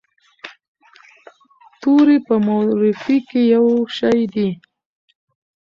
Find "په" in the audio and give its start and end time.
2.27-2.35